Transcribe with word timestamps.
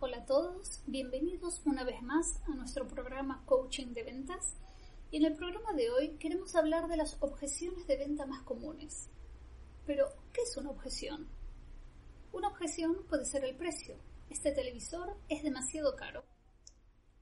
Hola 0.00 0.16
a 0.16 0.24
todos, 0.24 0.82
bienvenidos 0.86 1.60
una 1.66 1.84
vez 1.84 2.00
más 2.00 2.40
a 2.46 2.54
nuestro 2.54 2.88
programa 2.88 3.42
Coaching 3.44 3.88
de 3.88 4.04
Ventas. 4.04 4.56
Y 5.10 5.18
en 5.18 5.26
el 5.26 5.34
programa 5.34 5.74
de 5.74 5.90
hoy 5.90 6.16
queremos 6.16 6.54
hablar 6.54 6.88
de 6.88 6.96
las 6.96 7.18
objeciones 7.20 7.86
de 7.86 7.98
venta 7.98 8.24
más 8.24 8.42
comunes. 8.44 9.10
Pero, 9.84 10.06
¿qué 10.32 10.40
es 10.40 10.56
una 10.56 10.70
objeción? 10.70 11.28
Una 12.32 12.48
objeción 12.48 13.04
puede 13.06 13.26
ser 13.26 13.44
el 13.44 13.54
precio. 13.54 13.98
Este 14.30 14.52
televisor 14.52 15.14
es 15.28 15.42
demasiado 15.42 15.94
caro. 15.94 16.24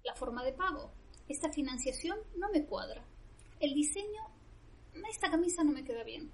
La 0.04 0.14
forma 0.14 0.44
de 0.44 0.52
pago. 0.52 0.92
Esta 1.28 1.50
financiación 1.50 2.18
no 2.36 2.48
me 2.52 2.64
cuadra. 2.66 3.04
El 3.58 3.74
diseño. 3.74 4.22
Esta 5.10 5.28
camisa 5.28 5.64
no 5.64 5.72
me 5.72 5.82
queda 5.82 6.04
bien. 6.04 6.30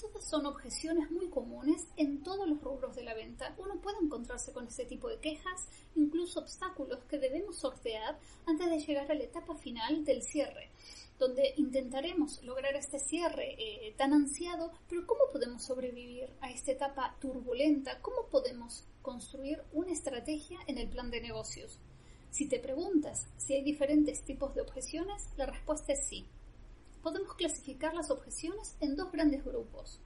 Todas 0.00 0.28
son 0.28 0.44
objeciones 0.44 1.10
muy 1.10 1.30
comunes 1.30 1.86
en 1.96 2.22
todos 2.22 2.46
los 2.46 2.60
rubros 2.60 2.94
de 2.94 3.02
la 3.02 3.14
venta. 3.14 3.54
Uno 3.56 3.80
puede 3.80 3.96
encontrarse 4.02 4.52
con 4.52 4.66
este 4.66 4.84
tipo 4.84 5.08
de 5.08 5.20
quejas, 5.20 5.68
incluso 5.94 6.40
obstáculos 6.40 7.04
que 7.04 7.18
debemos 7.18 7.56
sortear 7.56 8.18
antes 8.44 8.68
de 8.68 8.80
llegar 8.80 9.10
a 9.10 9.14
la 9.14 9.24
etapa 9.24 9.54
final 9.56 10.04
del 10.04 10.22
cierre, 10.22 10.70
donde 11.18 11.54
intentaremos 11.56 12.42
lograr 12.42 12.76
este 12.76 12.98
cierre 12.98 13.56
eh, 13.58 13.94
tan 13.96 14.12
ansiado, 14.12 14.70
pero 14.86 15.06
¿cómo 15.06 15.22
podemos 15.32 15.62
sobrevivir 15.62 16.28
a 16.42 16.50
esta 16.50 16.72
etapa 16.72 17.16
turbulenta? 17.18 18.02
¿Cómo 18.02 18.26
podemos 18.26 18.84
construir 19.00 19.62
una 19.72 19.92
estrategia 19.92 20.58
en 20.66 20.76
el 20.76 20.90
plan 20.90 21.10
de 21.10 21.22
negocios? 21.22 21.78
Si 22.30 22.46
te 22.46 22.58
preguntas 22.58 23.28
si 23.38 23.54
hay 23.54 23.62
diferentes 23.62 24.22
tipos 24.22 24.54
de 24.54 24.60
objeciones, 24.60 25.30
la 25.38 25.46
respuesta 25.46 25.94
es 25.94 26.06
sí 26.06 26.26
podemos 27.06 27.36
clasificar 27.36 27.94
las 27.94 28.10
objeciones 28.10 28.74
en 28.80 28.96
dos 28.96 29.12
grandes 29.12 29.44
grupos, 29.44 30.00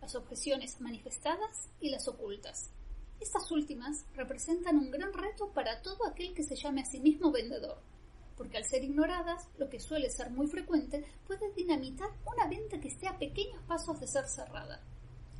las 0.00 0.14
objeciones 0.14 0.80
manifestadas 0.80 1.68
y 1.80 1.90
las 1.90 2.06
ocultas. 2.06 2.70
Estas 3.18 3.50
últimas 3.50 4.06
representan 4.14 4.78
un 4.78 4.92
gran 4.92 5.12
reto 5.12 5.48
para 5.48 5.82
todo 5.82 6.06
aquel 6.06 6.32
que 6.32 6.44
se 6.44 6.54
llame 6.54 6.82
a 6.82 6.84
sí 6.84 7.00
mismo 7.00 7.32
vendedor, 7.32 7.78
porque 8.36 8.56
al 8.56 8.64
ser 8.64 8.84
ignoradas, 8.84 9.48
lo 9.58 9.68
que 9.68 9.80
suele 9.80 10.08
ser 10.10 10.30
muy 10.30 10.46
frecuente, 10.46 11.04
puede 11.26 11.52
dinamitar 11.54 12.10
una 12.24 12.46
venta 12.46 12.78
que 12.78 12.86
esté 12.86 13.08
a 13.08 13.18
pequeños 13.18 13.60
pasos 13.66 13.98
de 13.98 14.06
ser 14.06 14.28
cerrada. 14.28 14.80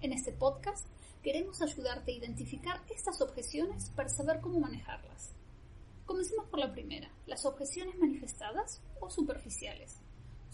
En 0.00 0.12
este 0.12 0.32
podcast 0.32 0.84
queremos 1.22 1.62
ayudarte 1.62 2.10
a 2.10 2.16
identificar 2.16 2.82
estas 2.92 3.20
objeciones 3.20 3.88
para 3.90 4.08
saber 4.08 4.40
cómo 4.40 4.58
manejarlas. 4.58 5.30
Comencemos 6.06 6.46
por 6.46 6.58
la 6.58 6.72
primera, 6.72 7.08
las 7.26 7.44
objeciones 7.44 7.96
manifestadas 8.00 8.82
o 8.98 9.08
superficiales 9.08 10.00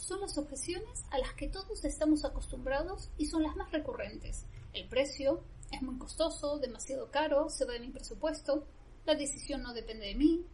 son 0.00 0.20
las 0.20 0.38
objeciones 0.38 1.04
a 1.10 1.18
las 1.18 1.34
que 1.34 1.48
todos 1.48 1.84
estamos 1.84 2.24
acostumbrados 2.24 3.10
y 3.18 3.26
son 3.26 3.42
las 3.42 3.54
más 3.54 3.70
recurrentes. 3.70 4.46
El 4.72 4.88
precio 4.88 5.44
es 5.70 5.82
muy 5.82 5.98
costoso, 5.98 6.58
demasiado 6.58 7.10
caro, 7.10 7.50
se 7.50 7.64
va 7.66 7.74
de 7.74 7.80
mi 7.80 7.90
presupuesto, 7.90 8.66
la 9.04 9.14
decisión 9.14 9.62
no 9.62 9.74
depende 9.74 10.06
de 10.06 10.14
mí, 10.14 10.44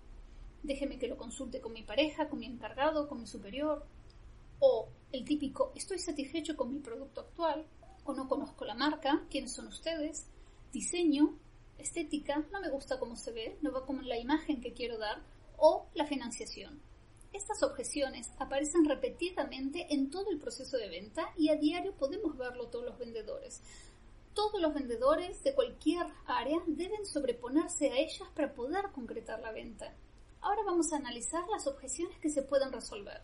déjeme 0.62 0.99
que 0.99 1.09
lo 1.09 1.17
consulte 1.17 1.61
con 1.61 1.73
mi 1.73 1.83
pareja, 1.83 2.29
con 2.29 2.41
mi 2.41 2.47
encargado, 2.47 3.09
con 3.09 3.21
mi 3.21 3.27
superior, 3.27 3.87
o 4.59 4.89
el 5.12 5.25
típico 5.25 5.73
estoy 5.75 5.99
satisfecho 5.99 6.57
con 6.57 6.73
mi 6.73 6.81
producto 6.81 7.21
actual, 7.21 7.67
o 8.05 8.15
no 8.15 8.28
conozco 8.28 8.65
la 8.65 8.75
marca, 8.75 9.25
quiénes 9.31 9.53
son 9.53 9.69
ustedes, 9.69 10.27
diseño, 10.73 11.39
estética, 11.78 12.45
no 12.53 12.61
me 12.61 12.71
gusta 12.71 12.99
cómo 12.99 13.17
se 13.17 13.33
ve, 13.33 13.59
no 13.63 13.73
va 13.73 13.87
con 13.87 14.07
la 14.09 14.19
imagen 14.19 14.61
que 14.61 14.73
quiero 14.73 14.99
dar, 14.99 15.23
o 15.57 15.87
la 15.95 16.07
financiación. 16.07 16.81
Estas 17.33 17.63
objeciones 17.63 18.31
aparecen 18.39 18.85
repetidamente 18.85 19.95
en 19.95 20.11
todo 20.11 20.31
el 20.31 20.39
proceso 20.39 20.77
de 20.77 20.89
venta 20.89 21.33
y 21.37 21.51
a 21.51 21.57
diario 21.57 21.95
podemos 21.97 22.37
verlo 22.37 22.69
todos 22.69 22.85
los 22.85 22.99
vendedores. 22.99 23.63
Todos 24.35 24.61
los 24.61 24.75
vendedores 24.75 25.43
de 25.43 25.55
cualquier 25.55 26.07
área 26.27 26.59
deben 26.67 27.07
sobreponerse 27.07 27.91
a 27.91 27.97
ellas 27.97 28.29
para 28.35 28.55
poder 28.55 28.91
concretar 28.93 29.41
la 29.41 29.53
venta. 29.53 29.95
Ahora 30.41 30.63
vamos 30.65 30.93
a 30.93 30.97
analizar 30.97 31.49
las 31.49 31.67
objeciones 31.67 32.19
que 32.19 32.31
se 32.31 32.43
pueden 32.43 32.73
resolver. 32.73 33.23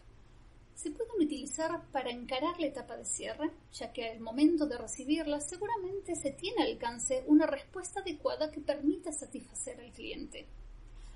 Se 0.74 0.90
pueden 0.90 1.14
utilizar 1.20 1.86
para 1.92 2.10
encarar 2.10 2.58
la 2.58 2.66
etapa 2.66 2.96
de 2.96 3.04
cierre, 3.04 3.50
ya 3.72 3.92
que 3.92 4.08
al 4.08 4.20
momento 4.20 4.66
de 4.66 4.78
recibirlas 4.78 5.48
seguramente 5.48 6.16
se 6.16 6.30
tiene 6.30 6.62
al 6.62 6.72
alcance 6.72 7.22
una 7.26 7.46
respuesta 7.46 8.00
adecuada 8.00 8.50
que 8.50 8.60
permita 8.60 9.12
satisfacer 9.12 9.80
al 9.80 9.92
cliente. 9.92 10.48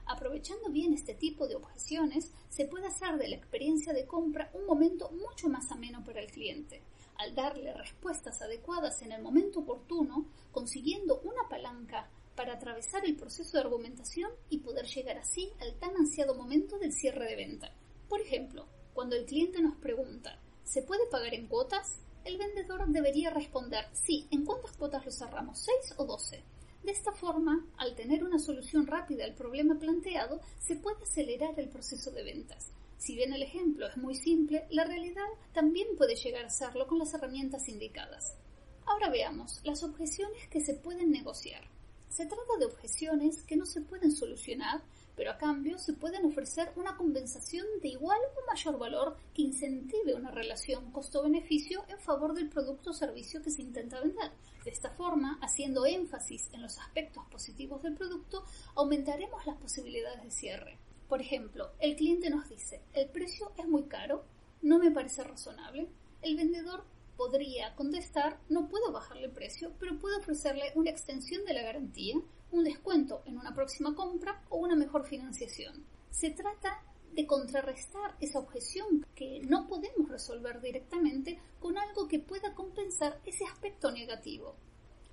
Aprovechando 0.06 0.70
bien 0.70 0.94
este 0.94 1.14
tipo 1.14 1.48
de 1.48 1.56
objeciones, 1.56 2.30
se 2.48 2.66
puede 2.66 2.86
hacer 2.86 3.16
de 3.16 3.28
la 3.28 3.36
experiencia 3.36 3.92
de 3.92 4.06
compra 4.06 4.50
un 4.54 4.64
momento 4.64 5.10
mucho 5.10 5.48
más 5.48 5.70
ameno 5.72 6.04
para 6.04 6.20
el 6.20 6.30
cliente, 6.30 6.80
al 7.16 7.34
darle 7.34 7.74
respuestas 7.74 8.40
adecuadas 8.40 9.02
en 9.02 9.10
el 9.10 9.20
momento 9.20 9.60
oportuno, 9.60 10.26
consiguiendo 10.52 11.20
una 11.24 11.48
palanca 11.48 12.08
para 12.36 12.54
atravesar 12.54 13.04
el 13.04 13.16
proceso 13.16 13.56
de 13.56 13.64
argumentación 13.64 14.30
y 14.48 14.58
poder 14.58 14.86
llegar 14.86 15.18
así 15.18 15.50
al 15.60 15.74
tan 15.74 15.96
ansiado 15.96 16.34
momento 16.34 16.78
del 16.78 16.92
cierre 16.92 17.24
de 17.26 17.36
venta. 17.36 17.72
Por 18.08 18.20
ejemplo, 18.20 18.66
cuando 18.94 19.16
el 19.16 19.26
cliente 19.26 19.60
nos 19.60 19.76
pregunta, 19.76 20.38
¿se 20.62 20.82
puede 20.82 21.06
pagar 21.06 21.34
en 21.34 21.48
cuotas? 21.48 21.98
El 22.24 22.38
vendedor 22.38 22.86
debería 22.88 23.30
responder, 23.30 23.86
sí, 23.92 24.28
¿en 24.30 24.44
cuántas 24.44 24.76
cuotas 24.76 25.04
lo 25.04 25.10
cerramos? 25.10 25.66
¿6 25.66 25.94
o 25.96 26.04
12? 26.04 26.44
De 26.86 26.92
esta 26.92 27.10
forma, 27.10 27.66
al 27.78 27.96
tener 27.96 28.22
una 28.22 28.38
solución 28.38 28.86
rápida 28.86 29.24
al 29.24 29.34
problema 29.34 29.76
planteado, 29.76 30.40
se 30.60 30.76
puede 30.76 31.02
acelerar 31.02 31.58
el 31.58 31.68
proceso 31.68 32.12
de 32.12 32.22
ventas. 32.22 32.70
Si 32.96 33.16
bien 33.16 33.32
el 33.32 33.42
ejemplo 33.42 33.88
es 33.88 33.96
muy 33.96 34.14
simple, 34.14 34.68
la 34.70 34.84
realidad 34.84 35.26
también 35.52 35.88
puede 35.96 36.14
llegar 36.14 36.44
a 36.44 36.48
serlo 36.48 36.86
con 36.86 37.00
las 37.00 37.12
herramientas 37.12 37.68
indicadas. 37.68 38.36
Ahora 38.84 39.10
veamos 39.10 39.60
las 39.64 39.82
objeciones 39.82 40.46
que 40.46 40.60
se 40.60 40.74
pueden 40.74 41.10
negociar. 41.10 41.64
Se 42.08 42.24
trata 42.24 42.56
de 42.60 42.66
objeciones 42.66 43.42
que 43.42 43.56
no 43.56 43.66
se 43.66 43.80
pueden 43.80 44.12
solucionar, 44.12 44.80
pero 45.16 45.30
a 45.30 45.38
cambio 45.38 45.78
se 45.78 45.94
pueden 45.94 46.24
ofrecer 46.26 46.70
una 46.76 46.96
compensación 46.96 47.66
de 47.82 47.88
igual 47.88 48.20
o 48.36 48.46
mayor 48.46 48.78
valor 48.78 49.16
que 49.34 49.42
incentive 49.42 50.14
una 50.14 50.30
relación 50.30 50.92
costo-beneficio 50.92 51.84
en 51.88 51.98
favor 51.98 52.34
del 52.34 52.48
producto 52.48 52.90
o 52.90 52.94
servicio 52.94 53.42
que 53.42 53.50
se 53.50 53.62
intenta 53.62 54.00
vender. 54.00 54.30
De 54.64 54.70
esta 54.70 54.90
forma, 54.90 55.38
haciendo 55.40 55.86
énfasis 55.86 56.50
en 56.52 56.62
los 56.62 56.78
aspectos 56.78 57.24
positivos 57.30 57.82
del 57.82 57.94
producto, 57.94 58.44
aumentaremos 58.74 59.46
las 59.46 59.56
posibilidades 59.56 60.22
de 60.22 60.30
cierre. 60.30 60.78
Por 61.08 61.20
ejemplo, 61.20 61.70
el 61.78 61.96
cliente 61.96 62.30
nos 62.30 62.48
dice, 62.48 62.82
el 62.92 63.08
precio 63.08 63.52
es 63.56 63.66
muy 63.66 63.84
caro, 63.84 64.24
no 64.62 64.78
me 64.78 64.90
parece 64.90 65.22
razonable. 65.22 65.88
El 66.20 66.36
vendedor 66.36 66.84
podría 67.16 67.74
contestar, 67.74 68.38
no 68.48 68.68
puedo 68.68 68.92
bajarle 68.92 69.26
el 69.26 69.32
precio, 69.32 69.72
pero 69.78 69.98
puedo 69.98 70.18
ofrecerle 70.18 70.72
una 70.74 70.90
extensión 70.90 71.44
de 71.44 71.54
la 71.54 71.62
garantía, 71.62 72.16
un 72.50 72.64
descuento 72.64 73.22
en 73.26 73.38
una 73.38 73.54
próxima 73.54 73.94
compra 73.94 74.42
o 74.48 74.56
una 74.56 74.76
mejor 74.76 74.85
financiación. 75.06 75.84
Se 76.10 76.30
trata 76.30 76.82
de 77.12 77.26
contrarrestar 77.26 78.14
esa 78.20 78.38
objeción 78.38 79.06
que 79.14 79.40
no 79.40 79.66
podemos 79.66 80.08
resolver 80.10 80.60
directamente 80.60 81.40
con 81.58 81.78
algo 81.78 82.06
que 82.06 82.18
pueda 82.18 82.54
compensar 82.54 83.18
ese 83.24 83.44
aspecto 83.44 83.90
negativo. 83.90 84.54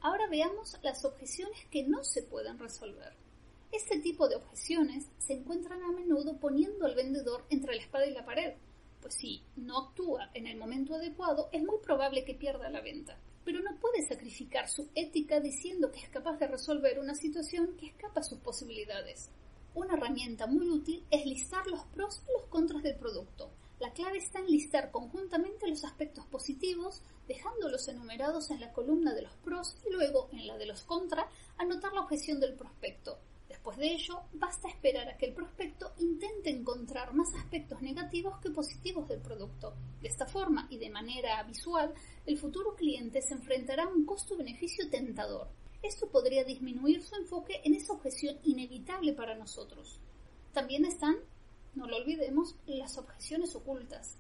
Ahora 0.01 0.27
veamos 0.29 0.77
las 0.83 1.05
objeciones 1.05 1.65
que 1.71 1.83
no 1.83 2.03
se 2.03 2.23
pueden 2.23 2.59
resolver. 2.59 3.15
Este 3.71 3.99
tipo 3.99 4.27
de 4.27 4.35
objeciones 4.35 5.07
se 5.17 5.33
encuentran 5.33 5.81
a 5.81 5.93
menudo 5.93 6.37
poniendo 6.39 6.85
al 6.85 6.93
vendedor 6.93 7.45
entre 7.49 7.75
la 7.75 7.81
espada 7.81 8.05
y 8.05 8.11
la 8.11 8.25
pared, 8.25 8.53
pues 9.01 9.15
si 9.15 9.43
no 9.55 9.79
actúa 9.79 10.29
en 10.33 10.47
el 10.47 10.57
momento 10.57 10.95
adecuado 10.95 11.49
es 11.51 11.63
muy 11.63 11.77
probable 11.81 12.23
que 12.23 12.35
pierda 12.35 12.69
la 12.69 12.81
venta. 12.81 13.17
Pero 13.45 13.61
no 13.61 13.77
puede 13.77 14.05
sacrificar 14.05 14.69
su 14.69 14.89
ética 14.95 15.39
diciendo 15.39 15.91
que 15.91 15.99
es 15.99 16.09
capaz 16.09 16.37
de 16.37 16.47
resolver 16.47 16.99
una 16.99 17.15
situación 17.15 17.75
que 17.77 17.87
escapa 17.87 18.21
a 18.21 18.23
sus 18.23 18.39
posibilidades. 18.39 19.29
Una 19.75 19.95
herramienta 19.95 20.45
muy 20.45 20.69
útil 20.69 21.03
es 21.09 21.25
listar 21.25 21.65
los 21.65 21.83
pros 21.85 22.21
y 22.27 22.33
los 22.33 22.47
contras 22.47 22.83
del 22.83 22.95
producto. 22.95 23.49
La 23.79 23.91
clave 23.91 24.19
está 24.19 24.37
en 24.37 24.45
listar 24.45 24.91
conjuntamente 24.91 25.67
los 25.67 25.83
aspectos 25.83 26.27
positivos, 26.27 27.01
dejándolos 27.27 27.87
enumerados 27.87 28.51
en 28.51 28.59
la 28.59 28.71
columna 28.71 29.15
de 29.15 29.23
los 29.23 29.33
pros 29.37 29.75
y 29.87 29.91
luego 29.91 30.29
en 30.31 30.45
la 30.45 30.59
de 30.59 30.67
los 30.67 30.83
contras, 30.83 31.25
anotar 31.57 31.91
la 31.91 32.01
objeción 32.01 32.39
del 32.39 32.53
prospecto. 32.53 33.17
Después 33.49 33.77
de 33.77 33.93
ello, 33.93 34.21
basta 34.33 34.69
esperar 34.69 35.09
a 35.09 35.17
que 35.17 35.25
el 35.25 35.33
prospecto 35.33 35.93
intente 35.97 36.51
encontrar 36.51 37.13
más 37.15 37.33
aspectos 37.33 37.81
negativos 37.81 38.39
que 38.41 38.51
positivos 38.51 39.07
del 39.07 39.21
producto. 39.21 39.73
De 40.01 40.07
esta 40.07 40.27
forma 40.27 40.67
y 40.69 40.77
de 40.77 40.91
manera 40.91 41.41
visual, 41.43 41.93
el 42.27 42.37
futuro 42.37 42.75
cliente 42.75 43.23
se 43.23 43.33
enfrentará 43.33 43.85
a 43.85 43.87
un 43.87 44.05
costo-beneficio 44.05 44.87
tentador. 44.91 45.47
Esto 45.83 46.09
podría 46.09 46.45
disminuir 46.45 47.03
su 47.03 47.15
enfoque 47.15 47.59
en 47.65 47.72
inevitable 48.43 49.13
para 49.13 49.35
nosotros. 49.35 49.99
También 50.53 50.85
están, 50.85 51.15
no 51.75 51.87
lo 51.87 51.97
olvidemos, 51.97 52.55
las 52.65 52.97
objeciones 52.97 53.55
ocultas. 53.55 54.17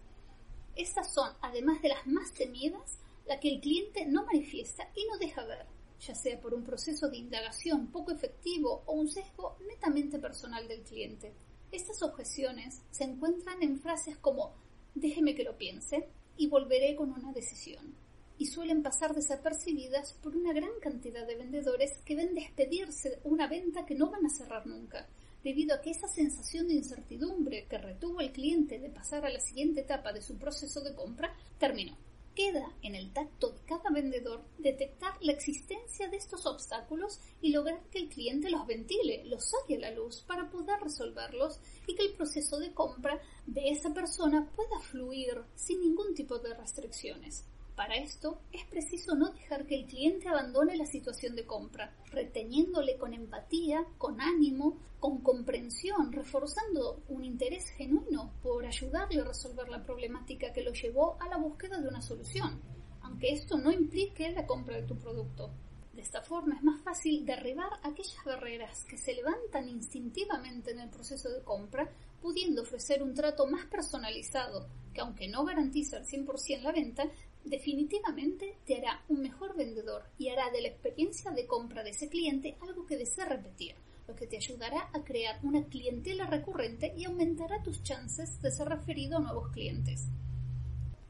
Estas 0.75 1.13
son, 1.13 1.31
además 1.41 1.81
de 1.81 1.89
las 1.89 2.07
más 2.07 2.33
temidas, 2.33 2.99
la 3.25 3.39
que 3.39 3.49
el 3.49 3.61
cliente 3.61 4.05
no 4.05 4.25
manifiesta 4.25 4.89
y 4.95 5.05
no 5.05 5.17
deja 5.17 5.43
ver 5.45 5.65
ya 6.05 6.15
sea 6.15 6.39
por 6.39 6.53
un 6.53 6.63
proceso 6.63 7.09
de 7.09 7.17
indagación 7.17 7.87
poco 7.87 8.11
efectivo 8.11 8.83
o 8.85 8.93
un 8.93 9.09
sesgo 9.09 9.57
netamente 9.67 10.19
personal 10.19 10.67
del 10.67 10.83
cliente. 10.83 11.33
Estas 11.71 12.01
objeciones 12.03 12.81
se 12.91 13.05
encuentran 13.05 13.63
en 13.63 13.79
frases 13.79 14.17
como 14.17 14.53
déjeme 14.93 15.33
que 15.33 15.43
lo 15.43 15.57
piense 15.57 16.09
y 16.37 16.47
volveré 16.47 16.95
con 16.95 17.11
una 17.11 17.31
decisión, 17.31 17.95
y 18.37 18.47
suelen 18.47 18.83
pasar 18.83 19.13
desapercibidas 19.13 20.13
por 20.21 20.35
una 20.35 20.53
gran 20.53 20.79
cantidad 20.81 21.25
de 21.25 21.35
vendedores 21.35 21.91
que 22.05 22.15
ven 22.15 22.33
despedirse 22.33 23.19
una 23.23 23.47
venta 23.47 23.85
que 23.85 23.95
no 23.95 24.09
van 24.09 24.25
a 24.25 24.29
cerrar 24.29 24.65
nunca, 24.65 25.07
debido 25.43 25.75
a 25.75 25.81
que 25.81 25.91
esa 25.91 26.07
sensación 26.07 26.67
de 26.67 26.75
incertidumbre 26.75 27.67
que 27.67 27.77
retuvo 27.77 28.21
el 28.21 28.31
cliente 28.31 28.79
de 28.79 28.89
pasar 28.89 29.25
a 29.25 29.29
la 29.29 29.39
siguiente 29.39 29.81
etapa 29.81 30.13
de 30.13 30.21
su 30.21 30.37
proceso 30.37 30.81
de 30.81 30.95
compra 30.95 31.35
terminó. 31.59 31.97
Queda 32.33 32.73
en 32.81 32.95
el 32.95 33.13
tacto 33.13 33.51
de 33.51 33.59
cada 33.67 33.91
vendedor 33.91 34.43
detectar 34.57 35.13
la 35.21 35.33
existencia 35.33 36.07
de 36.07 36.17
estos 36.17 36.47
obstáculos 36.47 37.19
y 37.41 37.51
lograr 37.51 37.83
que 37.91 37.99
el 37.99 38.09
cliente 38.09 38.49
los 38.49 38.65
ventile, 38.65 39.23
los 39.25 39.51
saque 39.51 39.75
a 39.75 39.79
la 39.79 39.91
luz 39.91 40.23
para 40.25 40.49
poder 40.49 40.79
resolverlos 40.79 41.59
y 41.85 41.93
que 41.93 42.03
el 42.03 42.13
proceso 42.13 42.57
de 42.57 42.73
compra 42.73 43.21
de 43.45 43.69
esa 43.69 43.93
persona 43.93 44.49
pueda 44.55 44.79
fluir 44.79 45.43
sin 45.53 45.81
ningún 45.81 46.15
tipo 46.15 46.39
de 46.39 46.55
restricciones. 46.55 47.45
Para 47.75 47.95
esto 47.95 48.39
es 48.51 48.65
preciso 48.65 49.15
no 49.15 49.31
dejar 49.31 49.65
que 49.65 49.75
el 49.75 49.87
cliente 49.87 50.29
abandone 50.29 50.77
la 50.77 50.85
situación 50.85 51.35
de 51.35 51.45
compra, 51.45 51.91
reteniéndole 52.11 52.97
con 52.97 53.15
empatía, 53.15 53.83
con 53.97 54.21
ánimo, 54.21 54.77
con 54.99 55.21
comprensión, 55.21 56.11
reforzando 56.11 57.01
un 57.09 57.23
interés 57.23 57.69
genuino 57.71 58.31
por 58.43 58.63
ayudarle 58.63 59.21
a 59.21 59.25
resolver 59.25 59.69
la 59.69 59.83
problemática 59.83 60.53
que 60.53 60.63
lo 60.63 60.71
llevó 60.71 61.17
a 61.19 61.27
la 61.27 61.37
búsqueda 61.37 61.81
de 61.81 61.87
una 61.87 62.01
solución, 62.01 62.61
aunque 63.01 63.33
esto 63.33 63.57
no 63.57 63.71
implique 63.71 64.31
la 64.31 64.45
compra 64.45 64.75
de 64.75 64.83
tu 64.83 64.95
producto. 64.95 65.49
De 65.93 66.01
esta 66.01 66.21
forma 66.21 66.55
es 66.55 66.63
más 66.63 66.81
fácil 66.81 67.25
derribar 67.25 67.69
aquellas 67.83 68.23
barreras 68.23 68.83
que 68.85 68.97
se 68.97 69.13
levantan 69.13 69.67
instintivamente 69.67 70.71
en 70.71 70.79
el 70.79 70.89
proceso 70.89 71.29
de 71.29 71.43
compra, 71.43 71.89
pudiendo 72.21 72.61
ofrecer 72.61 73.03
un 73.03 73.13
trato 73.13 73.45
más 73.47 73.65
personalizado, 73.65 74.67
que 74.93 75.01
aunque 75.01 75.27
no 75.27 75.43
garantiza 75.43 75.97
al 75.97 76.05
100% 76.05 76.61
la 76.61 76.71
venta, 76.71 77.03
definitivamente 77.45 78.57
te 78.65 78.77
hará 78.77 79.03
un 79.09 79.21
mejor 79.21 79.55
vendedor 79.55 80.03
y 80.17 80.29
hará 80.29 80.49
de 80.51 80.61
la 80.61 80.69
experiencia 80.69 81.31
de 81.31 81.45
compra 81.45 81.83
de 81.83 81.91
ese 81.91 82.09
cliente 82.09 82.57
algo 82.61 82.85
que 82.85 82.97
desea 82.97 83.25
repetir, 83.25 83.75
lo 84.07 84.15
que 84.15 84.27
te 84.27 84.37
ayudará 84.37 84.89
a 84.93 85.03
crear 85.03 85.39
una 85.43 85.63
clientela 85.65 86.25
recurrente 86.25 86.93
y 86.97 87.05
aumentará 87.05 87.61
tus 87.61 87.83
chances 87.83 88.41
de 88.41 88.51
ser 88.51 88.69
referido 88.69 89.17
a 89.17 89.21
nuevos 89.21 89.49
clientes. 89.51 90.07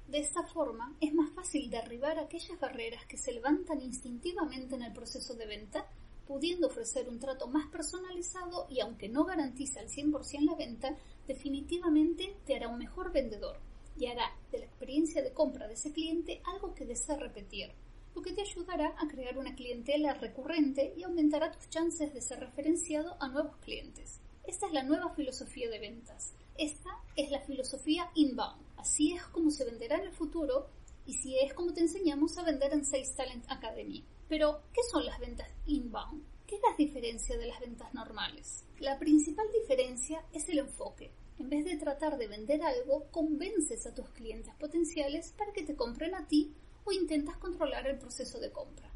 De 0.07 0.19
esta 0.19 0.43
forma, 0.43 0.95
es 1.01 1.13
más 1.13 1.31
fácil 1.33 1.69
derribar 1.69 2.19
aquellas 2.19 2.59
barreras 2.59 3.05
que 3.05 3.17
se 3.17 3.31
levantan 3.31 3.81
instintivamente 3.81 4.75
en 4.75 4.83
el 4.83 4.93
proceso 4.93 5.33
de 5.33 5.47
venta, 5.47 5.87
pudiendo 6.27 6.67
ofrecer 6.67 7.09
un 7.09 7.19
trato 7.19 7.47
más 7.47 7.67
personalizado 7.67 8.67
y 8.69 8.79
aunque 8.79 9.09
no 9.09 9.23
garantiza 9.23 9.79
al 9.79 9.89
100% 9.89 10.45
la 10.45 10.55
venta, 10.55 10.95
definitivamente 11.27 12.37
te 12.45 12.55
hará 12.55 12.67
un 12.67 12.77
mejor 12.77 13.11
vendedor 13.11 13.59
y 13.97 14.07
hará 14.07 14.31
de 14.51 14.59
la 14.59 14.65
experiencia 14.65 15.21
de 15.21 15.33
compra 15.33 15.67
de 15.67 15.73
ese 15.73 15.91
cliente 15.91 16.41
algo 16.45 16.73
que 16.73 16.85
desea 16.85 17.17
repetir, 17.17 17.71
lo 18.15 18.21
que 18.21 18.33
te 18.33 18.41
ayudará 18.41 18.95
a 18.97 19.07
crear 19.07 19.37
una 19.37 19.55
clientela 19.55 20.13
recurrente 20.13 20.93
y 20.95 21.03
aumentará 21.03 21.51
tus 21.51 21.69
chances 21.69 22.13
de 22.13 22.21
ser 22.21 22.39
referenciado 22.39 23.17
a 23.19 23.27
nuevos 23.27 23.55
clientes. 23.57 24.19
Esta 24.45 24.67
es 24.67 24.73
la 24.73 24.83
nueva 24.83 25.09
filosofía 25.15 25.69
de 25.69 25.79
ventas. 25.79 26.33
Esta 26.57 26.89
es 27.15 27.31
la 27.31 27.39
filosofía 27.41 28.11
inbound. 28.13 28.61
Así 28.77 29.13
es 29.13 29.23
como 29.27 29.49
se 29.49 29.65
venderá 29.65 29.97
en 29.97 30.03
el 30.03 30.11
futuro 30.11 30.67
y 31.05 31.13
si 31.13 31.37
es 31.39 31.53
como 31.53 31.73
te 31.73 31.81
enseñamos 31.81 32.37
a 32.37 32.43
vender 32.43 32.73
en 32.73 32.85
Sales 32.85 33.15
Talent 33.15 33.45
Academy. 33.49 34.03
Pero, 34.27 34.61
¿qué 34.73 34.81
son 34.91 35.05
las 35.05 35.19
ventas 35.19 35.49
inbound? 35.65 36.23
¿Qué 36.45 36.55
es 36.55 36.61
la 36.61 36.75
diferencia 36.77 37.37
de 37.37 37.47
las 37.47 37.59
ventas 37.59 37.93
normales? 37.93 38.65
La 38.79 38.99
principal 38.99 39.47
diferencia 39.51 40.23
es 40.33 40.47
el 40.49 40.59
enfoque. 40.59 41.11
En 41.39 41.49
vez 41.49 41.65
de 41.65 41.77
tratar 41.77 42.17
de 42.17 42.27
vender 42.27 42.61
algo, 42.61 43.05
convences 43.11 43.85
a 43.87 43.93
tus 43.93 44.07
clientes 44.09 44.53
potenciales 44.55 45.33
para 45.37 45.51
que 45.51 45.63
te 45.63 45.75
compren 45.75 46.13
a 46.15 46.27
ti 46.27 46.53
o 46.85 46.91
intentas 46.91 47.37
controlar 47.37 47.87
el 47.87 47.97
proceso 47.97 48.39
de 48.39 48.51
compra. 48.51 48.89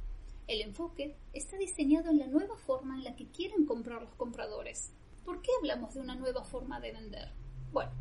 El 0.48 0.62
enfoque 0.62 1.16
está 1.34 1.58
diseñado 1.58 2.10
en 2.10 2.20
la 2.20 2.28
nueva 2.28 2.56
forma 2.58 2.96
en 2.96 3.04
la 3.04 3.16
que 3.16 3.28
quieren 3.28 3.66
comprar 3.66 4.02
los 4.02 4.14
compradores. 4.16 4.92
¿Por 5.26 5.42
qué 5.42 5.50
hablamos 5.60 5.96
de 5.96 6.00
una 6.00 6.16
nueva 6.16 6.44
forma 6.44 6.80
de 6.80 6.94
vender? 6.94 7.32
Bueno, 7.74 7.92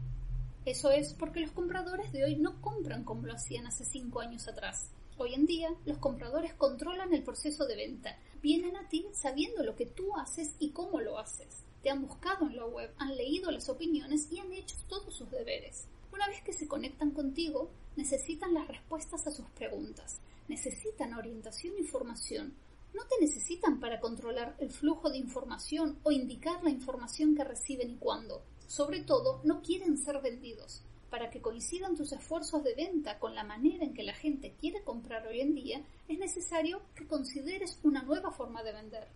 eso 0.64 0.90
es 0.90 1.14
porque 1.14 1.40
los 1.40 1.50
compradores 1.52 2.12
de 2.12 2.24
hoy 2.24 2.36
no 2.36 2.60
compran 2.60 3.04
como 3.04 3.26
lo 3.26 3.32
hacían 3.32 3.66
hace 3.66 3.84
cinco 3.84 4.20
años 4.20 4.46
atrás. 4.46 4.92
Hoy 5.16 5.34
en 5.34 5.46
día, 5.46 5.74
los 5.86 5.98
compradores 5.98 6.54
controlan 6.54 7.14
el 7.14 7.24
proceso 7.24 7.66
de 7.66 7.74
venta, 7.74 8.16
vienen 8.46 8.76
a 8.76 8.88
ti 8.88 9.08
sabiendo 9.12 9.64
lo 9.64 9.74
que 9.74 9.86
tú 9.86 10.16
haces 10.16 10.54
y 10.60 10.70
cómo 10.70 11.00
lo 11.00 11.18
haces 11.18 11.66
te 11.86 11.90
han 11.90 12.02
buscado 12.02 12.48
en 12.48 12.56
la 12.56 12.66
web, 12.66 12.92
han 12.98 13.16
leído 13.16 13.48
las 13.52 13.68
opiniones 13.68 14.26
y 14.32 14.40
han 14.40 14.52
hecho 14.52 14.74
todos 14.88 15.14
sus 15.14 15.30
deberes. 15.30 15.86
Una 16.12 16.26
vez 16.26 16.42
que 16.42 16.52
se 16.52 16.66
conectan 16.66 17.12
contigo, 17.12 17.70
necesitan 17.94 18.54
las 18.54 18.66
respuestas 18.66 19.24
a 19.28 19.30
sus 19.30 19.46
preguntas, 19.50 20.18
necesitan 20.48 21.14
orientación 21.14 21.76
e 21.76 21.82
información. 21.82 22.54
No 22.92 23.02
te 23.06 23.24
necesitan 23.24 23.78
para 23.78 24.00
controlar 24.00 24.56
el 24.58 24.72
flujo 24.72 25.10
de 25.10 25.18
información 25.18 26.00
o 26.02 26.10
indicar 26.10 26.60
la 26.64 26.70
información 26.70 27.36
que 27.36 27.44
reciben 27.44 27.92
y 27.92 27.96
cuándo. 27.98 28.42
Sobre 28.66 29.02
todo, 29.02 29.40
no 29.44 29.62
quieren 29.62 29.96
ser 29.96 30.20
vendidos. 30.20 30.82
Para 31.10 31.30
que 31.30 31.40
coincidan 31.40 31.96
tus 31.96 32.12
esfuerzos 32.12 32.64
de 32.64 32.74
venta 32.74 33.18
con 33.18 33.34
la 33.34 33.44
manera 33.44 33.84
en 33.84 33.94
que 33.94 34.02
la 34.02 34.14
gente 34.14 34.54
quiere 34.60 34.82
comprar 34.82 35.26
hoy 35.26 35.40
en 35.40 35.54
día, 35.54 35.84
es 36.08 36.18
necesario 36.18 36.82
que 36.94 37.06
consideres 37.06 37.78
una 37.82 38.02
nueva 38.02 38.32
forma 38.32 38.62
de 38.62 38.72
vender, 38.72 39.08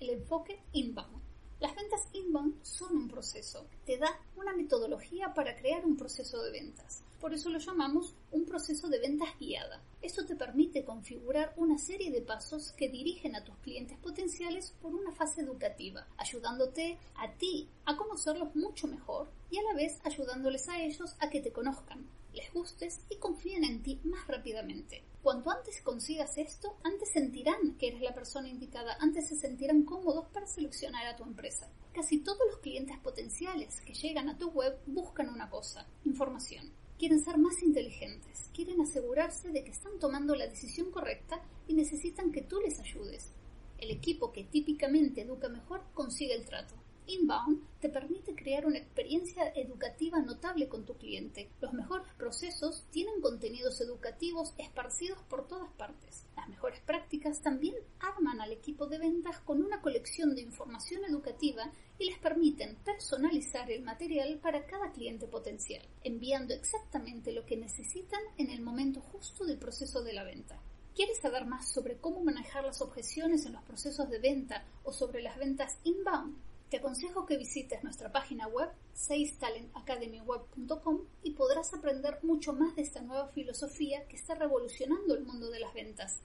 el 0.00 0.10
enfoque 0.10 0.60
inbound. 0.72 1.22
Las 1.60 1.74
ventas 1.74 2.06
inbound 2.12 2.62
son 2.62 2.96
un 2.96 3.08
proceso, 3.08 3.66
te 3.84 3.98
da 3.98 4.08
una 4.36 4.52
metodología 4.52 5.34
para 5.34 5.56
crear 5.56 5.84
un 5.84 5.96
proceso 5.96 6.40
de 6.40 6.52
ventas. 6.52 7.02
Por 7.20 7.34
eso 7.34 7.50
lo 7.50 7.58
llamamos 7.58 8.14
un 8.30 8.44
proceso 8.44 8.88
de 8.88 9.00
ventas 9.00 9.30
guiada. 9.40 9.82
Esto 10.00 10.24
te 10.24 10.36
permite 10.36 10.84
configurar 10.84 11.52
una 11.56 11.76
serie 11.76 12.12
de 12.12 12.20
pasos 12.20 12.70
que 12.76 12.88
dirigen 12.88 13.34
a 13.34 13.42
tus 13.42 13.56
clientes 13.56 13.98
potenciales 13.98 14.72
por 14.80 14.94
una 14.94 15.10
fase 15.10 15.40
educativa, 15.40 16.06
ayudándote 16.16 16.96
a 17.16 17.32
ti 17.32 17.68
a 17.86 17.96
conocerlos 17.96 18.54
mucho 18.54 18.86
mejor 18.86 19.28
y 19.50 19.58
a 19.58 19.62
la 19.64 19.74
vez 19.74 19.98
ayudándoles 20.04 20.68
a 20.68 20.80
ellos 20.80 21.16
a 21.18 21.28
que 21.28 21.40
te 21.40 21.50
conozcan, 21.50 22.06
les 22.38 22.52
gustes 22.52 23.00
y 23.10 23.16
confíen 23.16 23.64
en 23.64 23.82
ti 23.82 24.00
más 24.04 24.26
rápidamente. 24.28 25.02
Cuanto 25.22 25.50
antes 25.50 25.82
consigas 25.82 26.38
esto, 26.38 26.76
antes 26.84 27.10
sentirán 27.10 27.76
que 27.76 27.88
eres 27.88 28.00
la 28.00 28.14
persona 28.14 28.48
indicada, 28.48 28.96
antes 29.00 29.28
se 29.28 29.34
sentirán 29.34 29.82
cómodos 29.82 30.28
para 30.28 30.46
seleccionar 30.46 31.06
a 31.06 31.16
tu 31.16 31.24
empresa. 31.24 31.68
Casi 31.92 32.20
todos 32.20 32.38
los 32.48 32.60
clientes 32.60 32.96
potenciales 32.98 33.80
que 33.80 33.94
llegan 33.94 34.28
a 34.28 34.38
tu 34.38 34.50
web 34.50 34.78
buscan 34.86 35.28
una 35.28 35.50
cosa, 35.50 35.86
información. 36.04 36.70
Quieren 36.96 37.22
ser 37.24 37.38
más 37.38 37.60
inteligentes, 37.62 38.50
quieren 38.54 38.80
asegurarse 38.80 39.50
de 39.50 39.64
que 39.64 39.72
están 39.72 39.98
tomando 39.98 40.34
la 40.36 40.46
decisión 40.46 40.92
correcta 40.92 41.42
y 41.66 41.74
necesitan 41.74 42.30
que 42.30 42.42
tú 42.42 42.60
les 42.60 42.78
ayudes. 42.78 43.32
El 43.78 43.90
equipo 43.90 44.32
que 44.32 44.44
típicamente 44.44 45.22
educa 45.22 45.48
mejor 45.48 45.82
consigue 45.92 46.34
el 46.34 46.44
trato. 46.44 46.74
Inbound 47.08 47.66
te 47.80 47.88
permite 47.88 48.34
crear 48.34 48.66
una 48.66 48.76
experiencia 48.76 49.50
educativa 49.54 50.20
notable 50.20 50.68
con 50.68 50.84
tu 50.84 50.94
cliente. 50.98 51.48
Los 51.62 51.72
mejores 51.72 52.06
procesos 52.18 52.84
tienen 52.90 53.22
contenidos 53.22 53.80
educativos 53.80 54.52
esparcidos 54.58 55.22
por 55.22 55.48
todas 55.48 55.72
partes. 55.72 56.26
Las 56.36 56.48
mejores 56.48 56.80
prácticas 56.80 57.40
también 57.40 57.74
arman 57.98 58.42
al 58.42 58.52
equipo 58.52 58.86
de 58.86 58.98
ventas 58.98 59.40
con 59.40 59.62
una 59.62 59.80
colección 59.80 60.34
de 60.34 60.42
información 60.42 61.02
educativa 61.04 61.72
y 61.98 62.10
les 62.10 62.18
permiten 62.18 62.76
personalizar 62.84 63.70
el 63.70 63.82
material 63.82 64.38
para 64.42 64.66
cada 64.66 64.92
cliente 64.92 65.26
potencial, 65.26 65.82
enviando 66.04 66.52
exactamente 66.52 67.32
lo 67.32 67.46
que 67.46 67.56
necesitan 67.56 68.20
en 68.36 68.50
el 68.50 68.60
momento 68.60 69.00
justo 69.00 69.46
del 69.46 69.56
proceso 69.56 70.02
de 70.02 70.12
la 70.12 70.24
venta. 70.24 70.60
¿Quieres 70.94 71.20
saber 71.20 71.46
más 71.46 71.72
sobre 71.72 71.96
cómo 71.96 72.22
manejar 72.22 72.64
las 72.64 72.82
objeciones 72.82 73.46
en 73.46 73.54
los 73.54 73.62
procesos 73.62 74.10
de 74.10 74.18
venta 74.18 74.64
o 74.84 74.92
sobre 74.92 75.22
las 75.22 75.38
ventas 75.38 75.78
inbound? 75.84 76.36
Te 76.70 76.76
aconsejo 76.76 77.24
que 77.24 77.38
visites 77.38 77.82
nuestra 77.82 78.12
página 78.12 78.46
web 78.46 78.68
salestalentacademyweb.com 78.92 81.00
y 81.22 81.30
podrás 81.30 81.72
aprender 81.72 82.18
mucho 82.22 82.52
más 82.52 82.76
de 82.76 82.82
esta 82.82 83.00
nueva 83.00 83.28
filosofía 83.28 84.06
que 84.06 84.16
está 84.16 84.34
revolucionando 84.34 85.14
el 85.14 85.24
mundo 85.24 85.50
de 85.50 85.60
las 85.60 85.72
ventas. 85.72 86.20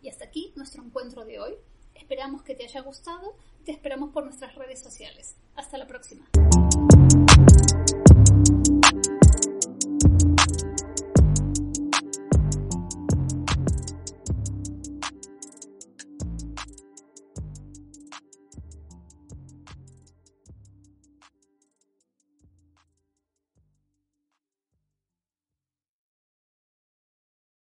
Y 0.00 0.08
hasta 0.08 0.26
aquí 0.26 0.52
nuestro 0.54 0.84
encuentro 0.84 1.24
de 1.24 1.40
hoy. 1.40 1.54
Esperamos 1.96 2.42
que 2.42 2.54
te 2.54 2.62
haya 2.64 2.82
gustado. 2.82 3.34
te 3.64 3.72
esperamos 3.72 4.10
por 4.10 4.24
nuestras 4.24 4.54
redes 4.54 4.80
sociales. 4.80 5.34
Hasta 5.56 5.76
la 5.76 5.88
próxima. 5.88 6.24